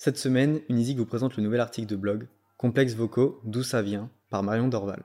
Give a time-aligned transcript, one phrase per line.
[0.00, 4.08] Cette semaine, Unizik vous présente le nouvel article de blog Complexes vocaux, d'où ça vient
[4.30, 5.02] par Marion Dorval.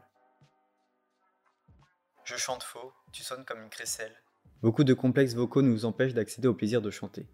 [2.26, 4.14] Je chante faux, tu sonnes comme une crécelle.
[4.62, 7.26] Beaucoup de complexes vocaux nous empêchent d'accéder au plaisir de chanter.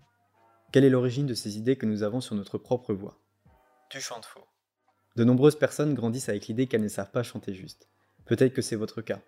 [0.72, 3.20] Quelle est l'origine de ces idées que nous avons sur notre propre voix?
[3.90, 4.48] Tu chantes faux.
[5.18, 7.90] De nombreuses personnes grandissent avec l'idée qu'elles ne savent pas chanter juste.
[8.24, 9.20] Peut-être que c'est votre cas.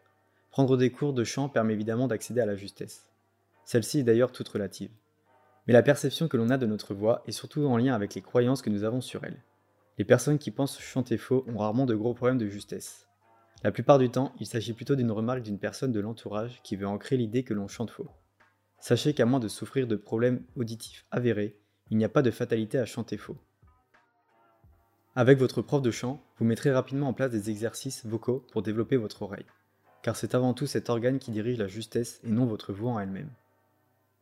[0.51, 3.09] Prendre des cours de chant permet évidemment d'accéder à la justesse.
[3.65, 4.91] Celle-ci est d'ailleurs toute relative.
[5.67, 8.21] Mais la perception que l'on a de notre voix est surtout en lien avec les
[8.21, 9.43] croyances que nous avons sur elle.
[9.97, 13.07] Les personnes qui pensent chanter faux ont rarement de gros problèmes de justesse.
[13.63, 16.87] La plupart du temps, il s'agit plutôt d'une remarque d'une personne de l'entourage qui veut
[16.87, 18.09] ancrer l'idée que l'on chante faux.
[18.79, 21.59] Sachez qu'à moins de souffrir de problèmes auditifs avérés,
[21.91, 23.37] il n'y a pas de fatalité à chanter faux.
[25.13, 28.97] Avec votre prof de chant, vous mettrez rapidement en place des exercices vocaux pour développer
[28.97, 29.45] votre oreille,
[30.01, 32.99] car c'est avant tout cet organe qui dirige la justesse et non votre voix en
[32.99, 33.29] elle-même.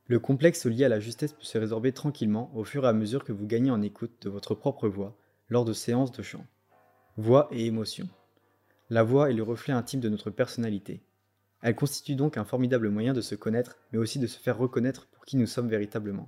[0.09, 3.23] Le complexe lié à la justesse peut se résorber tranquillement au fur et à mesure
[3.23, 5.15] que vous gagnez en écoute de votre propre voix
[5.49, 6.47] lors de séances de chant.
[7.15, 8.09] Voix et émotion.
[8.89, 11.03] La voix est le reflet intime de notre personnalité.
[11.61, 15.05] Elle constitue donc un formidable moyen de se connaître, mais aussi de se faire reconnaître
[15.11, 16.27] pour qui nous sommes véritablement.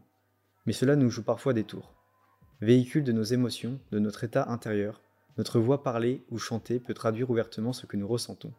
[0.67, 1.95] Mais cela nous joue parfois des tours.
[2.61, 5.01] Véhicule de nos émotions, de notre état intérieur,
[5.39, 8.53] notre voix parlée ou chantée peut traduire ouvertement ce que nous ressentons.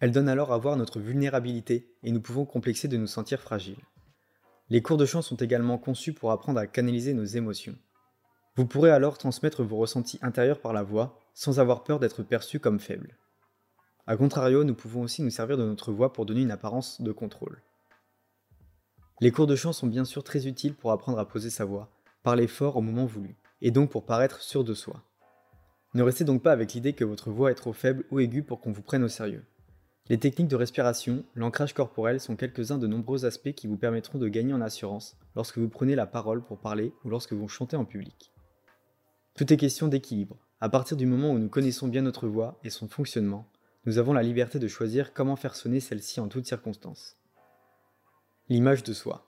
[0.00, 3.80] Elle donne alors à voir notre vulnérabilité et nous pouvons complexer de nous sentir fragiles.
[4.70, 7.74] Les cours de chant sont également conçus pour apprendre à canaliser nos émotions.
[8.54, 12.60] Vous pourrez alors transmettre vos ressentis intérieurs par la voix, sans avoir peur d'être perçu
[12.60, 13.16] comme faible.
[14.06, 17.12] A contrario, nous pouvons aussi nous servir de notre voix pour donner une apparence de
[17.12, 17.62] contrôle.
[19.20, 21.90] Les cours de chant sont bien sûr très utiles pour apprendre à poser sa voix,
[22.22, 25.02] parler fort au moment voulu, et donc pour paraître sûr de soi.
[25.94, 28.60] Ne restez donc pas avec l'idée que votre voix est trop faible ou aiguë pour
[28.60, 29.44] qu'on vous prenne au sérieux.
[30.08, 34.28] Les techniques de respiration, l'ancrage corporel sont quelques-uns de nombreux aspects qui vous permettront de
[34.28, 37.84] gagner en assurance lorsque vous prenez la parole pour parler ou lorsque vous chantez en
[37.84, 38.32] public.
[39.34, 40.38] Tout est question d'équilibre.
[40.60, 43.50] À partir du moment où nous connaissons bien notre voix et son fonctionnement,
[43.84, 47.18] nous avons la liberté de choisir comment faire sonner celle-ci en toutes circonstances.
[48.48, 49.26] L'image de soi.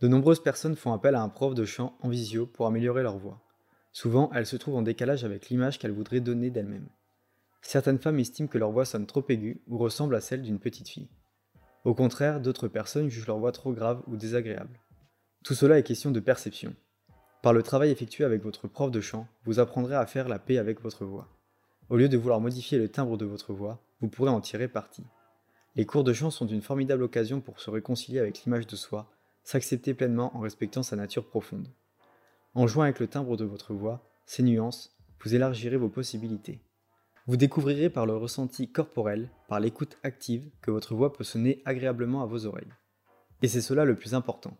[0.00, 3.16] De nombreuses personnes font appel à un prof de chant en visio pour améliorer leur
[3.16, 3.40] voix.
[3.92, 6.88] Souvent, elles se trouvent en décalage avec l'image qu'elles voudraient donner d'elles-mêmes.
[7.62, 10.88] Certaines femmes estiment que leur voix sonne trop aiguë ou ressemble à celle d'une petite
[10.88, 11.10] fille.
[11.84, 14.80] Au contraire, d'autres personnes jugent leur voix trop grave ou désagréable.
[15.44, 16.74] Tout cela est question de perception.
[17.42, 20.58] Par le travail effectué avec votre prof de chant, vous apprendrez à faire la paix
[20.58, 21.28] avec votre voix.
[21.88, 25.04] Au lieu de vouloir modifier le timbre de votre voix, vous pourrez en tirer parti.
[25.74, 29.10] Les cours de chant sont une formidable occasion pour se réconcilier avec l'image de soi,
[29.42, 31.68] s'accepter pleinement en respectant sa nature profonde.
[32.54, 36.60] En jouant avec le timbre de votre voix, ses nuances, vous élargirez vos possibilités.
[37.30, 42.24] Vous découvrirez par le ressenti corporel, par l'écoute active, que votre voix peut sonner agréablement
[42.24, 42.72] à vos oreilles.
[43.40, 44.56] Et c'est cela le plus important.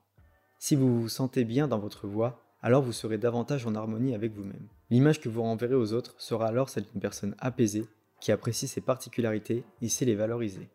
[0.60, 4.34] Si vous vous sentez bien dans votre voix, alors vous serez davantage en harmonie avec
[4.34, 4.68] vous-même.
[4.88, 7.88] L'image que vous renverrez aux autres sera alors celle d'une personne apaisée,
[8.20, 10.68] qui apprécie ses particularités et sait les valoriser.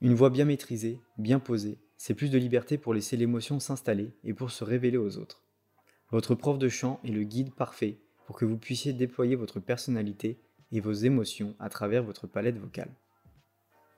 [0.00, 4.34] Une voix bien maîtrisée, bien posée, c'est plus de liberté pour laisser l'émotion s'installer et
[4.34, 5.44] pour se révéler aux autres.
[6.10, 10.40] Votre prof de chant est le guide parfait pour que vous puissiez déployer votre personnalité
[10.72, 12.90] et vos émotions à travers votre palette vocale.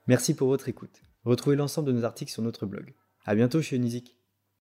[0.07, 1.01] Merci pour votre écoute.
[1.25, 2.93] Retrouvez l'ensemble de nos articles sur notre blog.
[3.25, 4.18] A bientôt chez Unizik.